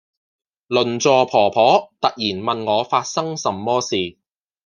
[0.69, 4.17] 鄰座婆婆突然問我發生什麼事